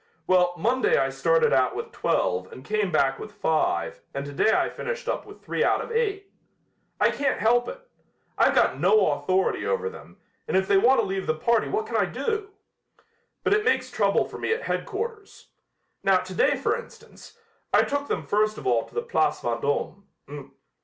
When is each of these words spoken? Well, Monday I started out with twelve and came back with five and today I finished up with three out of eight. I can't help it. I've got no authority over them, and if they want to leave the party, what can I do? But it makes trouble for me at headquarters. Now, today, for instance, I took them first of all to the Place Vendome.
Well, 0.25 0.55
Monday 0.57 0.97
I 0.97 1.09
started 1.11 1.53
out 1.53 1.75
with 1.75 1.91
twelve 1.91 2.51
and 2.51 2.65
came 2.65 2.91
back 2.91 3.19
with 3.19 3.31
five 3.33 4.01
and 4.15 4.25
today 4.25 4.51
I 4.51 4.67
finished 4.67 5.07
up 5.07 5.27
with 5.27 5.43
three 5.43 5.63
out 5.63 5.79
of 5.79 5.91
eight. 5.91 6.33
I 6.99 7.11
can't 7.11 7.37
help 7.39 7.67
it. 7.67 7.79
I've 8.35 8.55
got 8.55 8.79
no 8.79 9.11
authority 9.11 9.63
over 9.63 9.91
them, 9.91 10.17
and 10.47 10.57
if 10.57 10.67
they 10.67 10.77
want 10.79 10.99
to 11.01 11.05
leave 11.05 11.27
the 11.27 11.35
party, 11.35 11.67
what 11.69 11.85
can 11.85 11.97
I 11.97 12.05
do? 12.05 12.49
But 13.43 13.53
it 13.53 13.63
makes 13.63 13.91
trouble 13.91 14.25
for 14.25 14.39
me 14.39 14.51
at 14.51 14.63
headquarters. 14.63 15.49
Now, 16.03 16.17
today, 16.17 16.57
for 16.57 16.75
instance, 16.75 17.37
I 17.71 17.83
took 17.83 18.07
them 18.07 18.23
first 18.25 18.57
of 18.57 18.65
all 18.65 18.85
to 18.85 18.95
the 18.95 19.03
Place 19.03 19.39
Vendome. 19.41 20.03